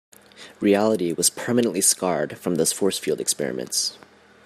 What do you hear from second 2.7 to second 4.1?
force field experiments.